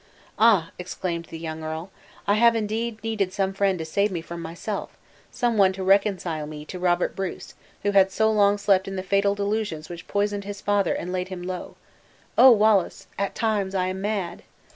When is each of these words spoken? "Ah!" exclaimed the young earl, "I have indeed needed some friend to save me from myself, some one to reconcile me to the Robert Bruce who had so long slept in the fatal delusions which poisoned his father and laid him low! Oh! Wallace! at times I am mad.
"Ah!" 0.39 0.71
exclaimed 0.79 1.25
the 1.25 1.37
young 1.37 1.61
earl, 1.63 1.91
"I 2.25 2.33
have 2.33 2.55
indeed 2.55 3.03
needed 3.03 3.31
some 3.31 3.53
friend 3.53 3.77
to 3.77 3.85
save 3.85 4.09
me 4.09 4.19
from 4.21 4.41
myself, 4.41 4.97
some 5.29 5.59
one 5.59 5.73
to 5.73 5.83
reconcile 5.83 6.47
me 6.47 6.65
to 6.65 6.79
the 6.79 6.83
Robert 6.83 7.15
Bruce 7.15 7.53
who 7.83 7.91
had 7.91 8.11
so 8.11 8.31
long 8.31 8.57
slept 8.57 8.87
in 8.87 8.95
the 8.95 9.03
fatal 9.03 9.35
delusions 9.35 9.89
which 9.89 10.07
poisoned 10.07 10.43
his 10.45 10.59
father 10.59 10.95
and 10.95 11.11
laid 11.11 11.27
him 11.27 11.43
low! 11.43 11.75
Oh! 12.35 12.49
Wallace! 12.49 13.05
at 13.19 13.35
times 13.35 13.75
I 13.75 13.89
am 13.89 14.01
mad. 14.01 14.41